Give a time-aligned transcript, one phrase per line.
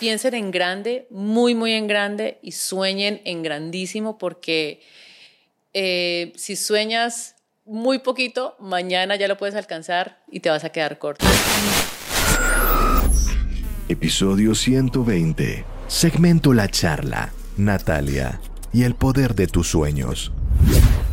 [0.00, 4.80] piensen en grande, muy, muy en grande y sueñen en grandísimo porque
[5.74, 10.98] eh, si sueñas muy poquito, mañana ya lo puedes alcanzar y te vas a quedar
[10.98, 11.26] corto.
[13.88, 15.64] Episodio 120.
[15.86, 17.32] Segmento La Charla.
[17.58, 18.40] Natalia.
[18.72, 20.32] Y el poder de tus sueños.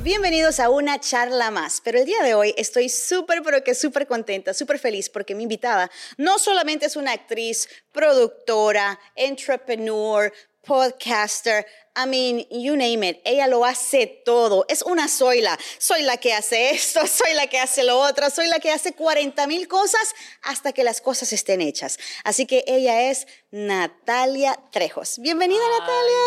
[0.08, 4.08] Bienvenidos a una charla más, pero el día de hoy estoy súper, pero que súper
[4.08, 10.32] contenta, súper feliz porque mi invitada no solamente es una actriz, productora, entrepreneur,
[10.68, 11.66] podcaster,
[12.00, 14.66] I mean, you name it, ella lo hace todo.
[14.70, 15.58] Es una soyla.
[15.80, 18.94] Soy la que hace esto, soy la que hace lo otro, soy la que hace
[18.94, 20.14] 40 mil cosas
[20.44, 21.98] hasta que las cosas estén hechas.
[22.24, 25.18] Así que ella es Natalia Trejos.
[25.18, 26.18] Bienvenida, Natalia.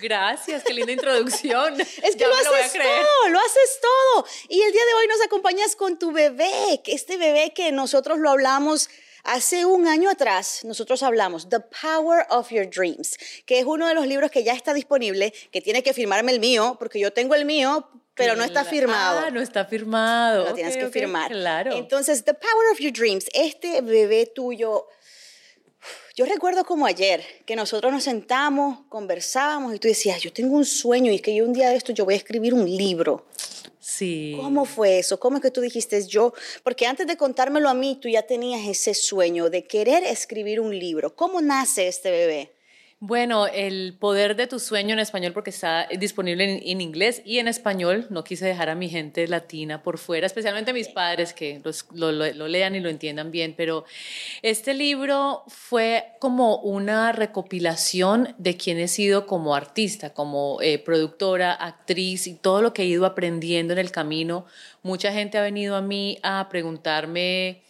[0.00, 1.80] Gracias, qué linda introducción.
[1.80, 4.26] es que lo haces todo, lo haces todo.
[4.48, 8.30] Y el día de hoy nos acompañas con tu bebé, este bebé que nosotros lo
[8.30, 8.90] hablamos
[9.24, 13.16] Hace un año atrás nosotros hablamos The Power of Your Dreams,
[13.46, 16.40] que es uno de los libros que ya está disponible, que tiene que firmarme el
[16.40, 19.20] mío, porque yo tengo el mío, pero no está firmado.
[19.26, 20.44] Ah, no está firmado.
[20.44, 21.30] Lo tienes que firmar.
[21.30, 21.72] Claro.
[21.72, 24.88] Entonces, The Power of Your Dreams, este bebé tuyo,
[26.14, 30.64] yo recuerdo como ayer que nosotros nos sentamos, conversábamos y tú decías, yo tengo un
[30.64, 33.26] sueño y es que yo un día de esto yo voy a escribir un libro.
[33.90, 34.34] Sí.
[34.40, 35.18] ¿Cómo fue eso?
[35.18, 36.32] ¿Cómo es que tú dijiste yo?
[36.62, 40.78] Porque antes de contármelo a mí, tú ya tenías ese sueño de querer escribir un
[40.78, 41.16] libro.
[41.16, 42.52] ¿Cómo nace este bebé?
[43.02, 47.48] Bueno, El poder de tu sueño en español porque está disponible en, inglés y en
[47.48, 48.06] español.
[48.10, 51.62] No quise dejar a mi gente latina por fuera, especialmente a mis padres que
[51.94, 53.54] lo, lean y lo entiendan bien.
[53.56, 53.86] Pero
[54.42, 61.54] este libro fue como una recopilación de quién he sido como artista, como eh, productora,
[61.54, 64.44] actriz y todo lo que he ido aprendiendo en el camino.
[64.82, 67.62] Mucha gente ha venido a mí a preguntarme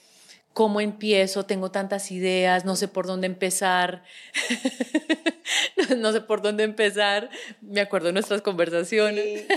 [0.53, 1.47] ¿Cómo empiezo?
[1.47, 4.03] Tengo tantas ideas, no sé por dónde empezar.
[5.97, 7.31] no sé por dónde empezar.
[7.61, 9.47] Me acuerdo de nuestras conversaciones.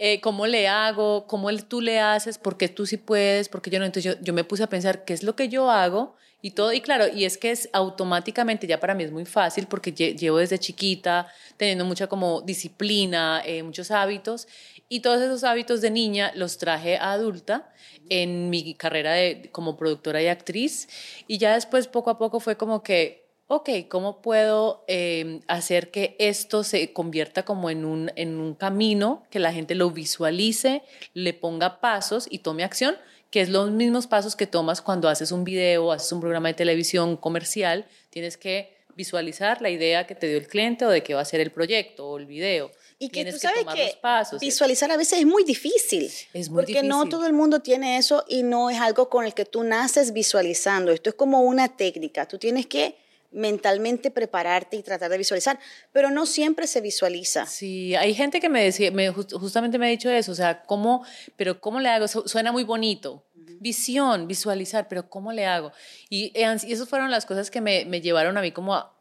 [0.00, 1.26] Eh, ¿Cómo le hago?
[1.26, 2.38] ¿Cómo tú le haces?
[2.38, 3.48] ¿Por qué tú sí puedes?
[3.48, 3.84] Porque yo no.
[3.84, 6.72] Entonces yo, yo me puse a pensar qué es lo que yo hago y todo.
[6.72, 10.38] Y claro, y es que es automáticamente, ya para mí es muy fácil porque llevo
[10.38, 11.26] desde chiquita
[11.56, 14.46] teniendo mucha como disciplina, eh, muchos hábitos.
[14.88, 17.70] Y todos esos hábitos de niña los traje a adulta
[18.08, 20.88] en mi carrera de, como productora y actriz.
[21.26, 26.16] Y ya después, poco a poco, fue como que, ok, ¿cómo puedo em, hacer que
[26.18, 30.82] esto se convierta como en un, en un camino, que la gente lo visualice,
[31.12, 32.96] le ponga pasos y tome acción?
[33.30, 36.54] que es los mismos pasos que tomas cuando haces un video, haces un programa de
[36.54, 41.14] televisión comercial, tienes que visualizar la idea que te dio el cliente o de qué
[41.14, 42.70] va a ser el proyecto o el video.
[43.00, 43.96] Y que tú sabes que,
[44.40, 46.10] visualizar a veces es muy difícil.
[46.32, 49.34] Es muy porque no todo el mundo tiene eso y no es algo con el
[49.34, 50.90] que tú naces visualizando.
[50.90, 52.26] Esto es como una técnica.
[52.26, 52.96] Tú tienes que
[53.30, 55.58] mentalmente prepararte y tratar de visualizar,
[55.92, 57.46] pero no siempre se visualiza.
[57.46, 61.04] Sí, hay gente que me decía, me, justamente me ha dicho eso, o sea, ¿cómo,
[61.36, 62.08] pero cómo le hago?
[62.08, 63.22] Suena muy bonito,
[63.60, 65.72] visión, visualizar, pero ¿cómo le hago?
[66.08, 68.94] Y, y esas fueron las cosas que me, me llevaron a mí como, a,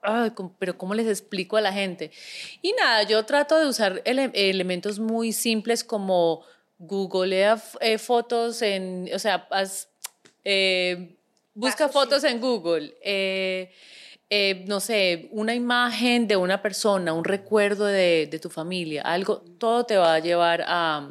[0.59, 2.12] pero ¿cómo les explico a la gente?
[2.62, 6.44] Y nada, yo trato de usar elementos muy simples como
[6.80, 9.47] googlea eh, fotos en, o sea,
[10.44, 11.18] eh,
[11.53, 12.96] busca fotos en Google.
[13.02, 19.38] Eh, no sé, una imagen de una persona, un recuerdo de, de, tu familia, algo,
[19.57, 21.09] todo te va a llevar a,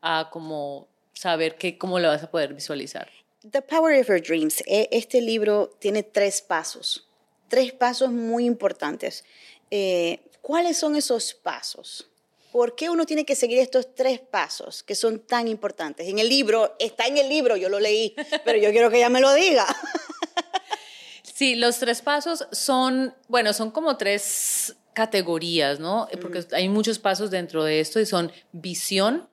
[0.00, 0.91] a como
[1.22, 3.08] saber que, cómo lo vas a poder visualizar.
[3.48, 4.62] The Power of Your Dreams.
[4.66, 7.08] E, este libro tiene tres pasos,
[7.48, 9.24] tres pasos muy importantes.
[9.70, 12.08] Eh, ¿Cuáles son esos pasos?
[12.50, 16.08] ¿Por qué uno tiene que seguir estos tres pasos que son tan importantes?
[16.08, 19.08] En el libro, está en el libro, yo lo leí, pero yo quiero que ella
[19.08, 19.66] me lo diga.
[21.34, 26.06] Sí, los tres pasos son, bueno, son como tres categorías, ¿no?
[26.20, 29.28] Porque hay muchos pasos dentro de esto y son visión,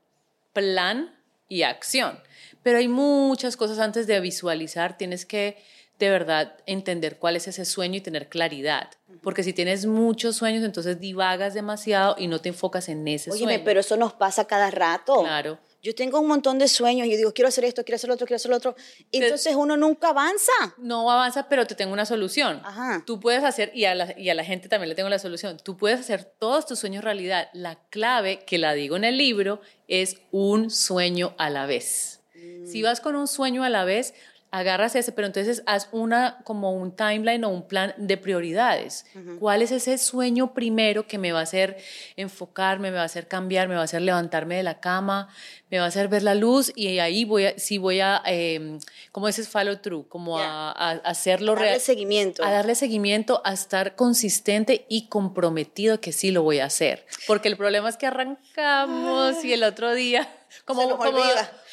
[0.54, 1.19] plan
[1.50, 2.20] y acción.
[2.64, 5.58] Pero hay muchas cosas antes de visualizar, tienes que
[6.00, 8.90] de verdad entender cuál es ese sueño y tener claridad.
[9.22, 13.62] Porque si tienes muchos sueños, entonces divagas demasiado y no te enfocas en ese sueño.
[13.66, 15.22] pero eso nos pasa cada rato.
[15.22, 15.60] Claro.
[15.82, 18.16] Yo tengo un montón de sueños y yo digo, quiero hacer esto, quiero hacer lo
[18.16, 18.76] otro, quiero hacer lo otro.
[19.12, 20.52] Entonces uno nunca avanza.
[20.78, 22.62] No avanza, pero te tengo una solución.
[22.66, 23.04] Ajá.
[23.06, 25.58] Tú puedes hacer, y a, la, y a la gente también le tengo la solución,
[25.64, 27.50] tú puedes hacer todos tus sueños realidad.
[27.54, 32.22] La clave, que la digo en el libro, es un sueño a la vez.
[32.66, 32.84] Si mm.
[32.84, 34.14] vas con un sueño a la vez,
[34.52, 39.06] agarras ese, pero entonces haz una como un timeline o un plan de prioridades.
[39.40, 41.78] ¿Cuál es ese sueño primero que me va a hacer
[42.16, 45.30] enfocarme, me va a hacer cambiar, me va a hacer levantarme de la cama,
[45.70, 48.80] me va a hacer ver la luz y ahí voy a, sí voy a, eh,
[49.12, 51.68] como ese es follow through, como a, a, hacerlo real.
[51.68, 52.44] Darle seguimiento.
[52.44, 57.06] A darle seguimiento, a estar consistente y comprometido que sí lo voy a hacer.
[57.28, 60.28] Porque el problema es que arrancamos y el otro día
[60.66, 60.98] como,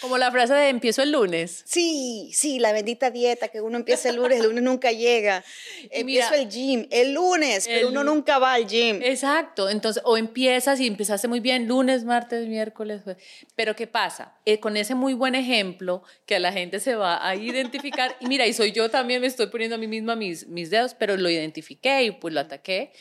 [0.00, 1.62] como, la frase de empiezo el lunes.
[1.67, 5.44] Sí, sí, la bendita dieta que uno empieza el lunes, el lunes nunca llega.
[5.90, 9.00] empiezo el gym el lunes, pero uno nunca va al gym.
[9.02, 13.02] Exacto, entonces, o empiezas y empezaste muy bien lunes, martes, miércoles.
[13.55, 14.34] Pero ¿qué pasa?
[14.44, 18.26] Eh, con ese muy buen ejemplo que a la gente se va a identificar, y
[18.26, 21.17] mira, y soy yo también, me estoy poniendo a mí misma mis, mis dedos, pero
[21.17, 22.93] lo identifiqué y pues lo ataqué,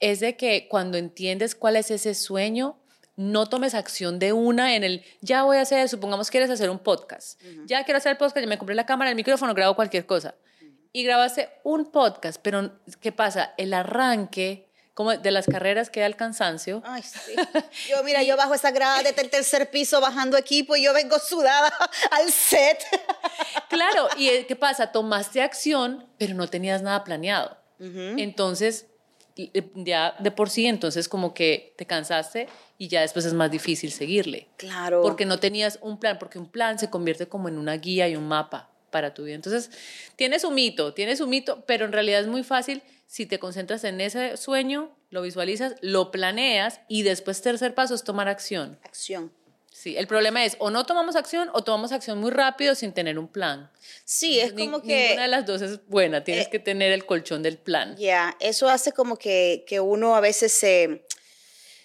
[0.00, 2.78] es de que cuando entiendes cuál es ese sueño,
[3.16, 6.70] no tomes acción de una en el, ya voy a hacer, supongamos que quieres hacer
[6.70, 9.74] un podcast, ya quiero hacer el podcast, ya me compré la cámara, el micrófono, grabo
[9.76, 10.34] cualquier cosa.
[10.92, 13.52] Y grabaste un podcast, pero ¿qué pasa?
[13.56, 16.80] El arranque como de las carreras queda el cansancio.
[16.84, 17.34] Ay, sí.
[17.90, 21.18] Yo, mira, yo bajo esa grada desde el tercer piso bajando equipo y yo vengo
[21.18, 21.72] sudada
[22.10, 22.78] al set.
[23.68, 24.92] Claro, y eh, ¿qué pasa?
[24.92, 27.56] Tomaste acción, pero no tenías nada planeado.
[27.80, 28.86] Entonces,
[29.74, 32.48] ya de por sí, entonces como que te cansaste
[32.78, 34.48] y ya después es más difícil seguirle.
[34.56, 35.02] Claro.
[35.02, 38.16] Porque no tenías un plan, porque un plan se convierte como en una guía y
[38.16, 39.34] un mapa para tu vida.
[39.34, 39.70] Entonces,
[40.14, 43.84] tienes un mito, tienes un mito, pero en realidad es muy fácil si te concentras
[43.84, 48.78] en ese sueño, lo visualizas, lo planeas y después tercer paso es tomar acción.
[48.84, 49.32] Acción.
[49.74, 53.18] Sí, el problema es o no tomamos acción o tomamos acción muy rápido sin tener
[53.18, 53.68] un plan.
[54.04, 55.08] Sí, es como que...
[55.08, 57.96] Ninguna de las dos es buena, tienes eh, que tener el colchón del plan.
[57.96, 61.04] Ya, eso hace como que, que uno a veces se,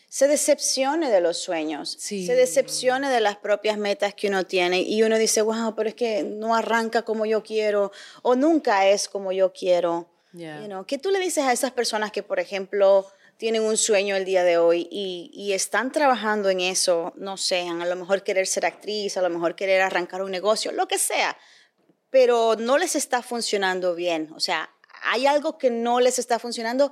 [0.08, 5.02] se decepcione de los sueños, se decepcione de las propias metas que uno tiene y
[5.02, 7.92] uno dice, wow, pero es que no arranca como yo quiero
[8.22, 10.08] o nunca es como yo quiero.
[10.86, 14.44] ¿Qué tú le dices a esas personas que, por ejemplo, tienen un sueño el día
[14.44, 19.16] de hoy y, están trabajando en eso, no sé, a lo mejor querer ser actriz,
[19.16, 21.38] a lo mejor querer arrancar un negocio, lo que sea,
[22.10, 24.30] pero no les está funcionando bien.
[24.36, 24.70] O sea,
[25.04, 26.92] hay algo que no les está funcionando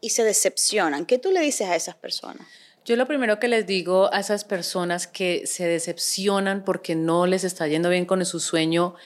[0.00, 1.06] y se decepcionan.
[1.06, 2.46] ¿Qué tú le dices a esas personas?
[2.84, 7.44] Yo lo primero que les digo a esas personas que se decepcionan porque no les
[7.44, 8.96] está yendo bien con su sueño,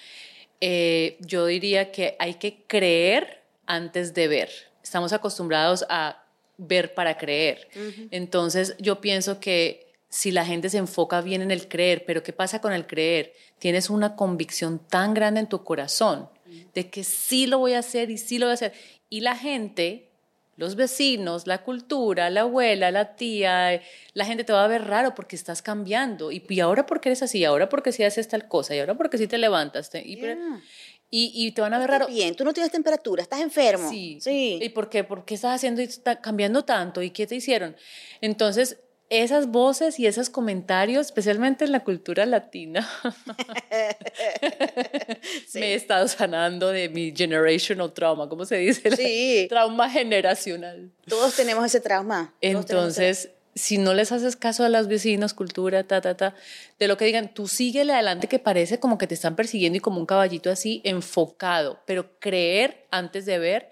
[0.62, 4.50] eh, yo diría que hay que creer antes de ver.
[4.82, 6.24] Estamos acostumbrados a
[6.58, 7.68] ver para creer.
[8.10, 12.32] Entonces yo pienso que si la gente se enfoca bien en el creer, pero ¿qué
[12.32, 13.32] pasa con el creer?
[13.58, 16.28] Tienes una convicción tan grande en tu corazón
[16.74, 18.72] de que sí lo voy a hacer y sí lo voy a hacer.
[19.10, 20.10] Y la gente,
[20.56, 23.80] los vecinos, la cultura, la abuela, la tía,
[24.14, 26.32] la gente te va a ver raro porque estás cambiando.
[26.32, 29.18] Y, y ahora porque eres así, ahora porque sí haces tal cosa, y ahora porque
[29.18, 29.90] sí te levantas.
[29.94, 30.20] y,
[31.10, 32.06] y, te van a ver raro.
[32.06, 33.90] Bien, tú no tienes temperatura, estás enfermo.
[33.90, 34.18] Sí.
[34.20, 34.58] sí.
[34.60, 35.04] ¿Y por qué?
[35.04, 37.02] ¿Por qué estás haciendo y está cambiando tanto?
[37.02, 37.76] ¿Y qué te hicieron?
[38.20, 38.78] Entonces,
[39.10, 42.86] esas voces y esos comentarios, especialmente en la cultura latina,
[45.54, 48.94] me he estado sanando de mi generational trauma, ¿cómo se dice?
[48.94, 49.46] Sí.
[49.48, 50.90] trauma generacional.
[51.06, 52.34] Todos tenemos ese trauma.
[52.42, 56.34] Entonces, si no les haces caso a los vecinos, cultura, ta, ta, ta,
[56.78, 59.80] de lo que digan, tú síguele adelante que parece como que te están persiguiendo y
[59.80, 63.70] como un caballito así enfocado, pero creer antes de ver.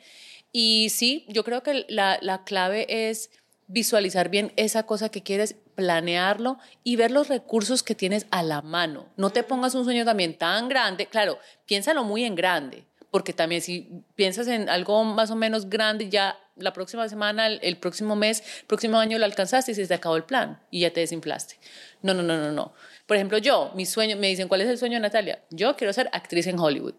[0.52, 3.30] Y sí, yo creo que la, la clave es
[3.68, 8.62] visualizar bien esa cosa que quieres, planearlo y ver los recursos que tienes a la
[8.62, 9.06] mano.
[9.16, 13.60] No te pongas un sueño también tan grande, claro, piénsalo muy en grande, porque también
[13.60, 18.42] si piensas en algo más o menos grande, ya la próxima semana, el, próximo mes,
[18.60, 21.56] el próximo año lo alcanzaste y se te acabó el plan y ya te desinflaste.
[22.02, 22.72] No, no, no, no, no.
[23.06, 25.42] Por ejemplo, yo, mi sueño, me dicen, ¿cuál es el sueño de Natalia?
[25.50, 26.94] Yo quiero ser actriz en Hollywood.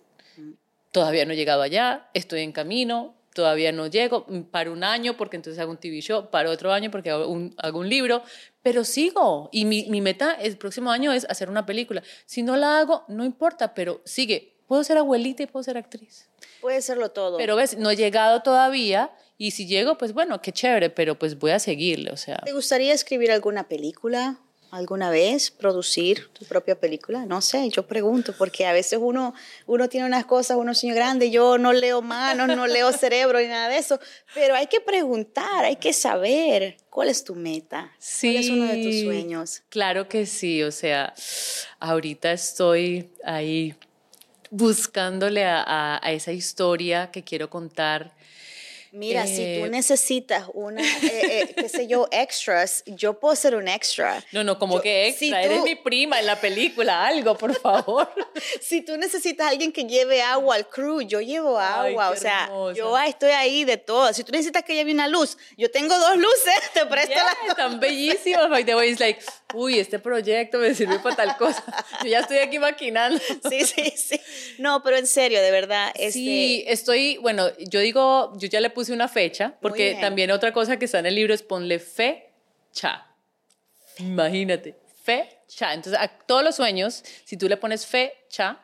[0.92, 5.36] Todavía no he llegado allá, estoy en camino, todavía no llego, para un año porque
[5.36, 8.24] entonces hago un TV show, para otro año porque hago un, hago un libro,
[8.64, 12.02] pero sigo y mi, mi meta el próximo año es hacer una película.
[12.26, 14.57] Si no la hago, no importa, pero sigue.
[14.68, 16.28] Puedo ser abuelita y puedo ser actriz.
[16.62, 17.38] Puede serlo todo.
[17.38, 21.40] Pero ves, no he llegado todavía y si llego, pues bueno, qué chévere, pero pues
[21.40, 22.38] voy a seguirle, o sea.
[22.44, 24.40] ¿Te gustaría escribir alguna película?
[24.72, 27.26] alguna vez producir tu propia película?
[27.26, 29.34] No sé, yo pregunto, porque a veces uno,
[29.66, 33.48] uno tiene unas cosas, uno sueño grande, yo no leo manos, no leo cerebro ni
[33.48, 34.00] nada de eso,
[34.34, 38.66] pero hay que preguntar, hay que saber cuál es tu meta, sí, cuál es uno
[38.66, 39.64] de tus sueños.
[39.70, 41.14] Claro que sí, o sea,
[41.80, 43.76] ahorita estoy ahí
[44.52, 48.17] buscándole a, a esa historia que quiero contar
[48.98, 53.56] Mira, si tú Eh, necesitas una, eh, eh, qué sé yo, extras, yo puedo ser
[53.56, 54.24] un extra.
[54.32, 55.44] No, no, como Yo- que si extra.
[55.44, 58.10] Eres tú- mi prima en la película, algo, por favor.
[58.62, 62.12] Si tú necesitas a alguien que lleve agua al crew, yo llevo Ay, agua.
[62.12, 62.76] qué o sea, hermosa.
[62.78, 64.14] yo estoy ahí de todo.
[64.14, 67.50] Si tú necesitas que lleve una luz, yo tengo dos luces, te presto Yeah, las
[67.50, 68.50] están bellísimas.
[68.50, 69.20] By the way, it's like,
[69.54, 71.64] uy, este proyecto me sirve para tal cosa.
[72.04, 73.20] Yo ya estoy aquí maquinando.
[73.50, 74.20] Sí, sí, sí.
[74.60, 75.92] No, pero en serio, de verdad.
[75.96, 80.52] Este, Sí, estoy, bueno, yo digo, yo ya le puse una fecha, porque también otra
[80.54, 83.06] cosa que está en el libro es ponle fecha.
[84.00, 85.74] Imagínate, fecha.
[85.74, 88.60] Entonces, a todos los sueños, si tú le pones fecha,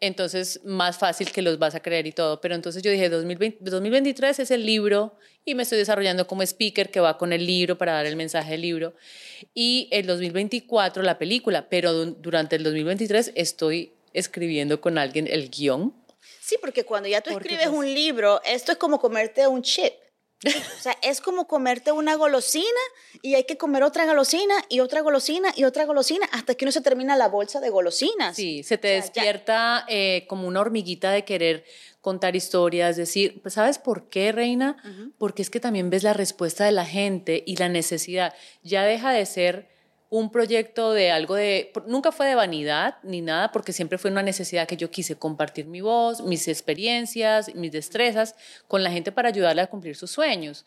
[0.00, 2.40] entonces más fácil que los vas a creer y todo.
[2.40, 6.90] Pero entonces yo dije, 2020 2023 es el libro y me estoy desarrollando como speaker
[6.90, 8.94] que va con el libro para dar el mensaje del libro.
[9.54, 15.50] Y el 2024 la película, pero du- durante el 2023 estoy escribiendo con alguien el
[15.50, 15.94] guion.
[16.40, 19.92] Sí, porque cuando ya tú escribes pues- un libro, esto es como comerte un chip.
[20.44, 22.66] O sea, es como comerte una golosina
[23.22, 26.72] y hay que comer otra golosina y otra golosina y otra golosina hasta que uno
[26.72, 28.34] se termina la bolsa de golosinas.
[28.34, 31.64] Sí, se te O sea, ya- despierta eh, como una hormiguita de querer
[32.00, 34.76] contar historias, decir, pues, ¿sabes por qué, Reina?
[35.16, 38.34] Porque es que también ves la respuesta de la gente y la necesidad.
[38.64, 39.68] Ya deja de ser
[40.12, 44.22] un proyecto de algo de, nunca fue de vanidad ni nada, porque siempre fue una
[44.22, 48.34] necesidad que yo quise compartir mi voz, mis experiencias, mis destrezas
[48.68, 50.66] con la gente para ayudarle a cumplir sus sueños.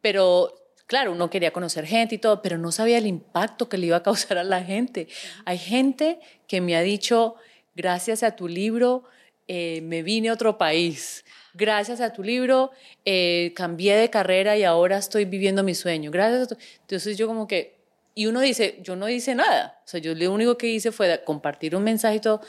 [0.00, 0.54] Pero
[0.86, 3.96] claro, uno quería conocer gente y todo, pero no sabía el impacto que le iba
[3.96, 5.08] a causar a la gente.
[5.44, 7.34] Hay gente que me ha dicho,
[7.74, 9.02] gracias a tu libro,
[9.48, 11.24] eh, me vine a otro país.
[11.52, 12.70] Gracias a tu libro,
[13.04, 16.12] eh, cambié de carrera y ahora estoy viviendo mi sueño.
[16.12, 16.56] Gracias a tu...
[16.82, 17.82] Entonces yo como que...
[18.14, 19.80] Y uno dice, yo no hice nada.
[19.84, 22.40] O sea, yo lo único que hice fue compartir un mensaje y todo.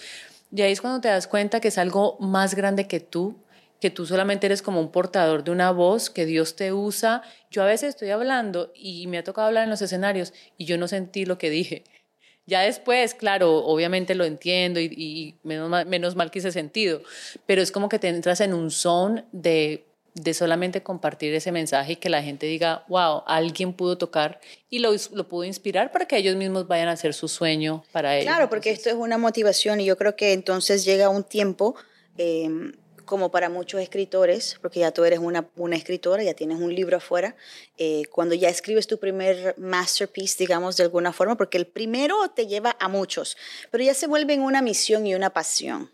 [0.55, 3.35] Y ahí es cuando te das cuenta que es algo más grande que tú,
[3.81, 7.23] que tú solamente eres como un portador de una voz, que Dios te usa.
[7.49, 10.77] Yo a veces estoy hablando y me ha tocado hablar en los escenarios y yo
[10.77, 11.83] no sentí lo que dije.
[12.45, 17.01] Ya después, claro, obviamente lo entiendo y, menos, mal, menos mal que hice sentido,
[17.47, 19.83] pero es como que te entras en un zone de,
[20.15, 24.79] de solamente compartir ese mensaje y que la gente diga, wow, alguien pudo tocar y
[24.79, 28.25] lo, lo pudo inspirar para que ellos mismos vayan a hacer su sueño para ellos.
[28.25, 31.75] Claro, porque Entonces, esto es una motivación y yo creo que entonces llega un tiempo,
[32.17, 32.49] eh,
[33.03, 36.97] como para muchos escritores, porque ya tú eres una, una escritora, ya tienes un libro
[36.97, 37.35] afuera,
[37.77, 42.47] eh, cuando ya escribes tu primer masterpiece, digamos, de alguna forma, porque el primero te
[42.47, 43.37] lleva a muchos,
[43.69, 45.91] pero ya se vuelve en una misión y una pasión.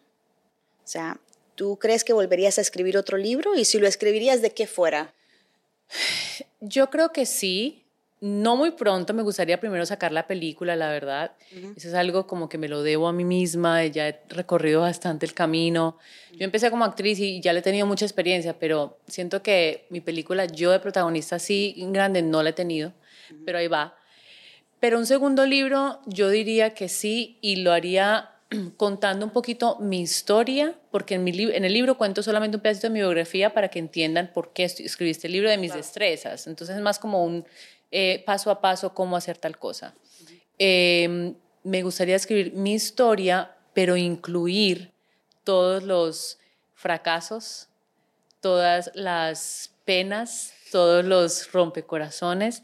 [0.84, 1.20] O sea,
[1.62, 3.54] ¿tú crees que volverías a escribir otro libro?
[3.54, 5.14] Y si lo escribirías, ¿de qué fuera?
[6.60, 7.84] Yo creo que sí.
[8.20, 11.34] No muy pronto, me gustaría primero sacar la película, la verdad.
[11.76, 15.28] Eso es algo como que me lo debo a mí misma, ya he recorrido bastante
[15.28, 16.00] el camino.
[16.32, 20.02] Yo empecé como actriz y ya le he tenido mucha experiencia, pero siento que mi
[20.02, 22.92] película, yo de protagonista así grande, no la he tenido,
[23.46, 23.96] pero ahí va.
[24.80, 28.31] Pero un segundo libro, yo diría que sí, y lo haría
[28.78, 32.62] contando un poquito mi historia, porque en, mi lib- en el libro cuento solamente un
[32.64, 36.48] pedacito de mi biografía para que entiendan por qué escribí este libro de mis destrezas.
[36.48, 37.46] Entonces es más como un
[37.92, 39.94] eh, paso a paso cómo hacer tal cosa.
[40.60, 44.92] Eh, me gustaría escribir mi historia, pero incluir
[45.44, 46.38] todos los
[46.74, 47.68] fracasos,
[48.40, 52.64] todas las penas, todos los rompecorazones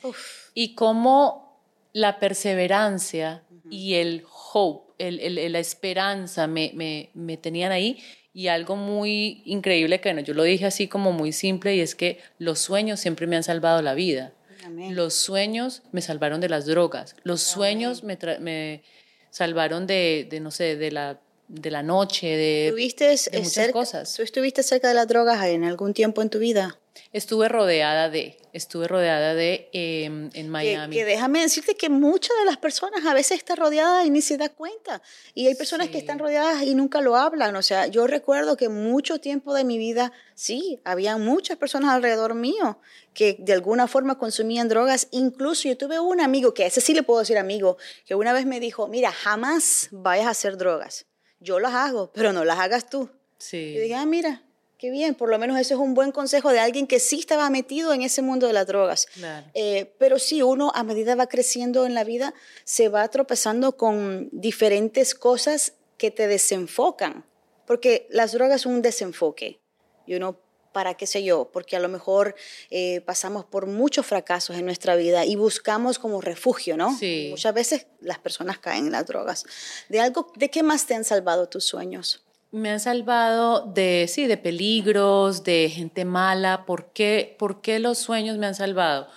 [0.53, 1.59] y cómo
[1.93, 7.97] la perseverancia y el hope, el- el- la esperanza me, me- me tenían ahí.
[8.33, 11.95] Y algo muy increíble que bueno, yo lo dije así como muy simple y es
[11.95, 14.31] que los sueños siempre me han salvado la vida.
[14.63, 14.95] Amén.
[14.95, 17.15] Los sueños me salvaron de las drogas.
[17.23, 18.83] Los sueños me, me
[19.31, 23.53] salvaron de, de, no sé, de la, de la noche, de, ¿Estuviste de eh, muchas
[23.53, 24.13] cerca, cosas.
[24.15, 26.77] ¿Tú estuviste cerca de las drogas en algún tiempo en tu vida?
[27.13, 30.95] Estuve rodeada de, estuve rodeada de em, en Miami.
[30.95, 34.37] que déjame decirte que muchas de las personas a veces están rodeadas y ni se
[34.37, 35.01] da cuenta.
[35.33, 37.55] Y hay personas que están rodeadas y nunca lo hablan.
[37.55, 42.33] O sea, yo recuerdo que mucho tiempo de mi vida, sí, había muchas personas alrededor
[42.33, 42.79] mío
[43.13, 45.07] que de alguna forma consumían drogas.
[45.11, 48.33] Incluso yo tuve un amigo, que a ese sí le puedo decir amigo, que una
[48.33, 51.07] vez me dijo, mira, jamás vayas a hacer drogas.
[51.39, 53.09] Yo las hago, pero no las hagas tú.
[53.37, 53.73] sí.
[53.75, 54.43] Yo dije, ah, mira,
[54.77, 57.49] qué bien, por lo menos ese es un buen consejo de alguien que sí estaba
[57.49, 59.07] metido en ese mundo de las drogas.
[59.07, 59.47] Claro.
[59.53, 64.29] Eh, pero sí, uno a medida va creciendo en la vida, se va tropezando con
[64.31, 67.25] diferentes cosas que te desenfocan,
[67.65, 69.59] porque las drogas son un desenfoque.
[70.05, 70.39] Y uno,
[70.71, 72.35] para qué sé yo, porque a lo mejor
[72.69, 76.95] eh, pasamos por muchos fracasos en nuestra vida y buscamos como refugio, ¿no?
[76.95, 77.27] Sí.
[77.31, 79.43] Muchas veces las personas caen en las drogas.
[79.89, 82.26] ¿De algo, de qué más te han salvado tus sueños?
[82.51, 86.65] Me han salvado de, sí, de peligros, de gente mala.
[86.65, 89.07] ¿Por qué, ¿Por qué los sueños me han salvado?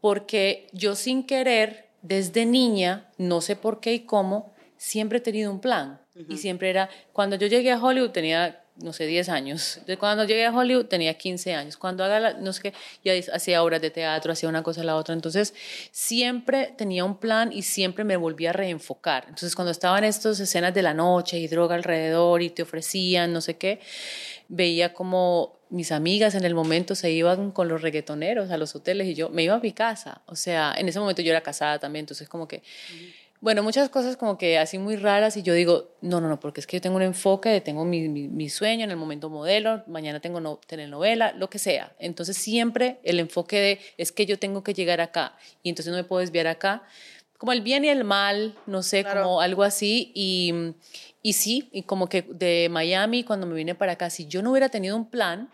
[0.00, 5.50] Porque yo sin querer, desde niña, no sé por qué y cómo, siempre he tenido
[5.50, 6.00] un plan.
[6.28, 9.80] Y siempre era, cuando yo llegué a Hollywood tenía no sé, 10 años.
[9.98, 11.76] Cuando llegué a Hollywood tenía 15 años.
[11.76, 14.84] Cuando haga, la, no sé qué, ya hacía obras de teatro, hacía una cosa a
[14.84, 15.14] la otra.
[15.14, 15.52] Entonces,
[15.90, 19.24] siempre tenía un plan y siempre me volvía a reenfocar.
[19.24, 23.40] Entonces, cuando estaban estas escenas de la noche y droga alrededor y te ofrecían no
[23.40, 23.80] sé qué,
[24.48, 29.06] veía como mis amigas en el momento se iban con los reggaetoneros a los hoteles
[29.06, 30.22] y yo me iba a mi casa.
[30.26, 32.62] O sea, en ese momento yo era casada también, entonces como que...
[33.40, 36.60] Bueno, muchas cosas como que así muy raras y yo digo, no, no, no, porque
[36.60, 40.18] es que yo tengo un enfoque, tengo mi, mi, sueño en el momento modelo, mañana
[40.18, 41.94] tengo no, telenovela, lo que sea.
[42.00, 45.96] Entonces siempre el enfoque de es que yo tengo que llegar acá y entonces no
[45.96, 46.82] me puedo desviar acá.
[47.36, 50.10] Como el bien y el mal, no sé, como algo así.
[50.16, 50.74] Y,
[51.22, 54.50] y sí, y como que de Miami, cuando me vine para acá, si yo no
[54.50, 55.48] hubiera tenido un plan,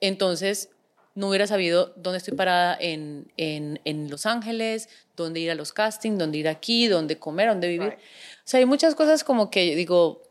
[0.00, 0.70] entonces
[1.14, 4.88] no hubiera sabido dónde estoy parada en, en, en, Los Ángeles,
[5.22, 7.92] dónde ir a los castings, dónde ir aquí, dónde comer, dónde vivir.
[7.92, 10.22] O sea, hay muchas cosas como que digo,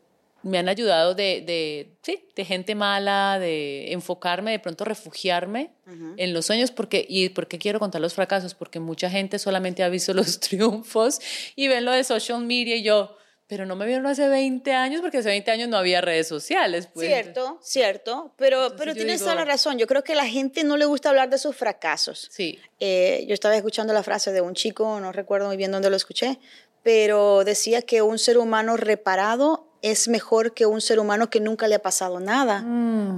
[0.42, 5.70] me han ayudado de, de, sí, de gente mala, de enfocarme, de pronto refugiarme
[6.16, 6.70] en los sueños.
[6.70, 8.54] Porque, ¿Y por qué quiero contar los fracasos?
[8.54, 11.20] Porque mucha gente solamente ha visto los triunfos
[11.56, 13.16] y ven lo de social media y yo,
[13.50, 16.86] pero no me vieron hace 20 años porque hace 20 años no había redes sociales.
[16.86, 17.08] Pues.
[17.08, 19.76] Cierto, cierto, pero, pero tienes toda la razón.
[19.76, 22.28] Yo creo que a la gente no le gusta hablar de sus fracasos.
[22.30, 22.60] Sí.
[22.78, 25.96] Eh, yo estaba escuchando la frase de un chico, no recuerdo muy bien dónde lo
[25.96, 26.38] escuché,
[26.84, 31.66] pero decía que un ser humano reparado es mejor que un ser humano que nunca
[31.66, 32.64] le ha pasado nada.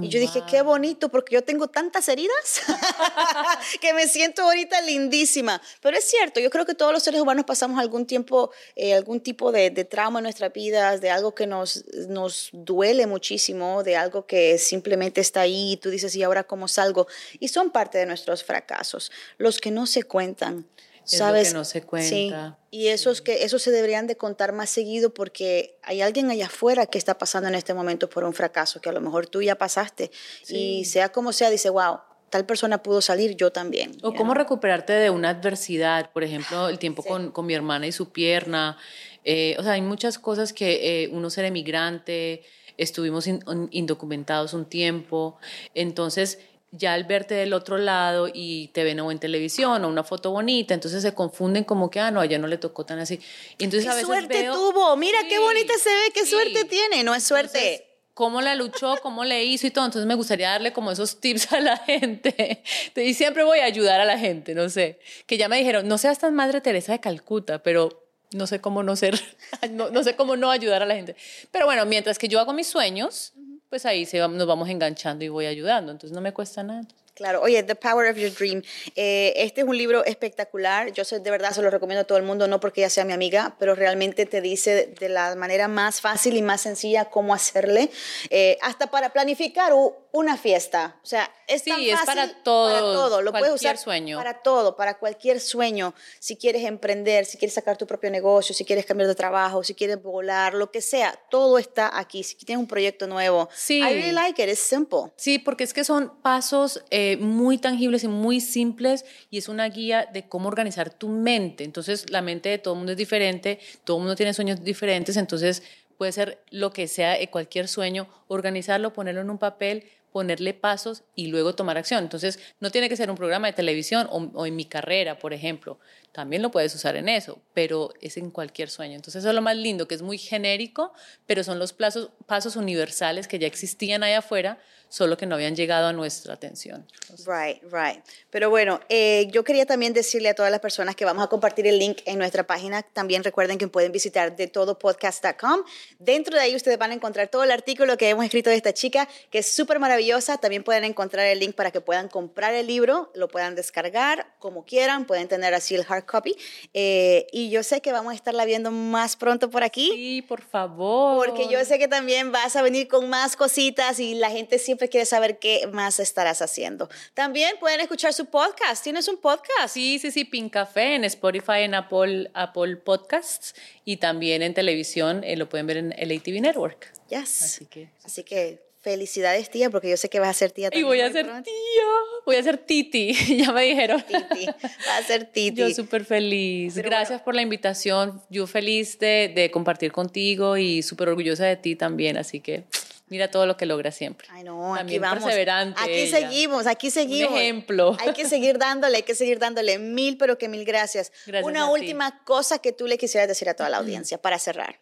[0.01, 2.61] y yo dije, qué bonito, porque yo tengo tantas heridas
[3.81, 5.61] que me siento ahorita lindísima.
[5.81, 9.19] Pero es cierto, yo creo que todos los seres humanos pasamos algún tiempo, eh, algún
[9.19, 14.25] tipo de, trauma en nuestras vidas, de algo que nos, nos duele muchísimo, de algo
[14.25, 17.07] que simplemente está ahí y tú dices, ¿y ahora cómo salgo?
[17.39, 20.65] Y son parte de nuestros fracasos, los que no se cuentan.
[21.05, 21.49] ¿Sabes?
[21.49, 22.57] que no se cuenta.
[22.71, 26.85] Y esos que eso se deberían de contar más seguido porque hay alguien allá afuera
[26.85, 29.55] que está pasando en este momento por un fracaso que a lo mejor tú ya
[29.55, 30.11] pasaste
[30.47, 34.93] y sea como sea dice, "Wow, tal persona pudo salir, yo también." O cómo recuperarte
[34.93, 38.77] de una adversidad, por ejemplo, el tiempo con, con, mi hermana y su pierna.
[39.23, 42.43] Eh, o sea, hay muchas cosas que eh, uno ser emigrante,
[42.77, 43.27] estuvimos
[43.71, 45.37] indocumentados un tiempo,
[45.75, 46.39] entonces
[46.75, 50.31] ya al verte del otro lado y te ven o en televisión o una foto
[50.31, 53.19] bonita, entonces se confunden como que, ah, no, a ella no le tocó tan así.
[53.59, 54.95] entonces, ¿Qué suerte tuvo?
[54.97, 57.87] Mira qué bonita se ve, qué suerte tiene, no es suerte.
[58.15, 59.85] cómo la luchó, cómo le hizo y todo.
[59.85, 62.63] Entonces me gustaría darle como esos tips a la gente.
[62.95, 64.99] Y siempre voy a ayudar a la gente, no sé.
[65.27, 68.81] Que ya me dijeron, no seas tan Madre Teresa de Calcuta, pero no sé cómo
[68.81, 69.19] no ser,
[69.69, 71.15] no, no sé cómo no ayudar a la gente.
[71.51, 73.33] Pero bueno, mientras que yo hago mis sueños,
[73.73, 75.91] pues ahí se, nos vamos enganchando y voy ayudando.
[75.91, 76.83] Entonces no me cuesta nada.
[77.15, 78.63] Claro, oye, The Power of Your Dream.
[78.95, 80.91] Eh, este es un libro espectacular.
[80.93, 83.05] Yo sé, de verdad se lo recomiendo a todo el mundo, no porque ella sea
[83.05, 87.35] mi amiga, pero realmente te dice de la manera más fácil y más sencilla cómo
[87.35, 87.91] hacerle,
[88.31, 89.73] eh, hasta para planificar
[90.11, 90.99] una fiesta.
[91.03, 93.21] O sea, es tan es para todo, para todo.
[93.21, 94.17] Lo puedes usar sueño.
[94.17, 95.93] para todo, para cualquier sueño.
[96.19, 99.75] Si quieres emprender, si quieres sacar tu propio negocio, si quieres cambiar de trabajo, si
[99.75, 102.23] quieres volar, lo que sea, todo está aquí.
[102.23, 103.81] Si tienes un proyecto nuevo, sí.
[103.81, 104.49] I really like it.
[104.49, 105.11] It's simple.
[105.15, 109.67] Sí, porque es que son pasos eh, muy tangibles y muy simples y es una
[109.69, 111.63] guía de cómo organizar tu mente.
[111.63, 115.63] Entonces, la mente de todo mundo es diferente, todo mundo tiene sueños diferentes, entonces
[115.97, 121.03] puede ser lo que sea, eh, cualquier sueño, organizarlo, ponerlo en un papel, ponerle pasos
[121.15, 122.03] y luego tomar acción.
[122.03, 125.79] Entonces, no tiene que ser un programa de televisión o, en mi carrera, por ejemplo.
[126.11, 128.95] También lo puedes usar en eso, pero es en cualquier sueño.
[128.95, 130.93] Entonces, eso es lo más lindo, que es muy genérico,
[131.25, 134.59] pero son los pasos universales que ya existían allá afuera,
[134.93, 136.85] solo que no habían llegado a nuestra atención.
[137.25, 138.05] right, right.
[138.29, 141.65] Pero bueno, eh, yo quería también decirle a todas las personas que vamos a compartir
[141.65, 142.83] el link en nuestra página.
[142.83, 145.63] También recuerden que pueden visitar de todopodcast.com.
[145.97, 148.71] Dentro de ahí ustedes van a encontrar todo el artículo que hemos escrito de esta
[148.71, 150.37] chica, que es súper maravillosa.
[150.37, 154.63] También pueden encontrar el link para que puedan comprar el libro, lo puedan descargar como
[154.63, 156.35] quieran, pueden tener así el hard copy.
[156.75, 159.89] Eh, y yo sé que vamos a estarla viendo más pronto por aquí.
[159.91, 161.27] Sí, por favor.
[161.27, 164.82] Porque yo sé que también vas a venir con más cositas y la gente siempre
[164.89, 166.89] quiere saber qué más estarás haciendo.
[167.13, 168.83] También pueden escuchar su podcast.
[168.83, 169.73] ¿Tienes un podcast?
[169.73, 175.23] Sí, sí, sí, Pin Café en Spotify, en Apple, Apple Podcasts y también en televisión.
[175.23, 176.91] Eh, lo pueden ver en el ATV Network.
[177.09, 177.43] Yes.
[177.43, 180.85] Así que, Así que Felicidades, tía, porque yo sé que vas a ser tía también.
[180.85, 181.83] Y voy a ser tía,
[182.25, 184.03] voy a ser titi, ya me dijeron.
[184.05, 185.61] Titi, va a ser titi.
[185.61, 186.75] Yo súper feliz.
[186.75, 188.21] Gracias por la invitación.
[188.29, 192.65] Yo feliz de, de compartir contigo y súper orgullosa de ti también, así que
[193.13, 194.27] Mira todo lo que logra siempre.
[194.31, 195.23] Ay, no, También aquí vamos.
[195.23, 196.17] perseverante Aquí ella.
[196.19, 197.31] seguimos, aquí seguimos.
[197.31, 197.95] Un ejemplo.
[197.99, 199.77] Hay que seguir dándole, hay que seguir dándole.
[199.77, 201.11] Mil, pero que mil gracias.
[201.27, 201.71] Gracias Una ti.
[201.73, 204.79] última cosa que tú le quisieras decir a toda la audiencia para cerrar.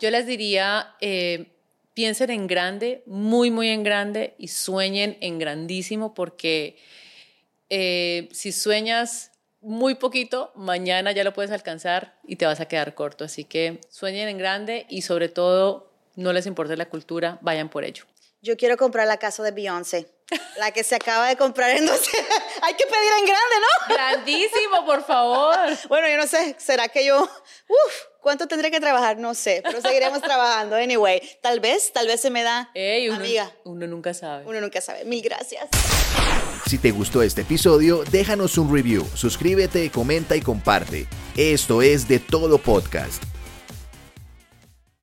[0.00, 1.52] Yo les diría, eh,
[1.94, 6.78] piensen en grande, muy, muy en grande y sueñen en grandísimo porque
[7.70, 12.96] eh, si sueñas muy poquito, mañana ya lo puedes alcanzar y te vas a quedar
[12.96, 13.22] corto.
[13.24, 17.84] Así que sueñen en grande y sobre todo no les importe la cultura, vayan por
[17.84, 18.04] ello.
[18.42, 20.06] Yo quiero comprar la casa de Beyoncé,
[20.58, 22.18] la que se acaba de comprar en no sé,
[22.62, 23.94] hay que pedir en grande, ¿no?
[23.94, 25.56] Grandísimo, por favor.
[25.88, 29.16] Bueno, yo no sé, ¿será que yo, uf, cuánto tendré que trabajar?
[29.16, 30.76] No sé, pero seguiremos trabajando.
[30.76, 34.44] Anyway, tal vez, tal vez se me da, Ey, uno, amiga, uno nunca sabe.
[34.46, 35.04] uno nunca sabe.
[35.06, 35.66] Mil gracias.
[36.68, 41.06] Si te gustó este episodio, déjanos un review, suscríbete, comenta y comparte.
[41.36, 43.22] Esto es de todo podcast.